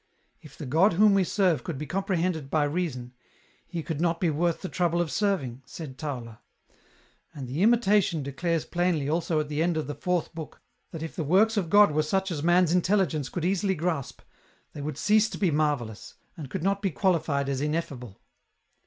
[0.41, 3.13] If the God whom we serve could be comprehended by reason,
[3.71, 3.77] 236 EN ROUTE.
[3.77, 6.39] He could not be worth the trouble of serving, said Tauler;
[7.35, 10.59] and the * Imitation' declares plainly also at the end of the IVth book
[10.89, 14.21] that if the works of God were such as man's intelligence could easily grasp,
[14.73, 18.19] they would cease to be marvellous, and could not be qualified as ineffable."